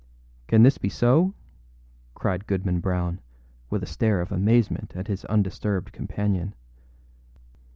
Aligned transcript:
â 0.47 0.47
âCan 0.57 0.63
this 0.63 0.79
be 0.79 0.89
so?â 0.89 1.33
cried 2.15 2.47
Goodman 2.47 2.79
Brown, 2.79 3.21
with 3.69 3.83
a 3.83 3.85
stare 3.85 4.19
of 4.19 4.31
amazement 4.31 4.93
at 4.95 5.05
his 5.07 5.25
undisturbed 5.25 5.91
companion. 5.93 6.55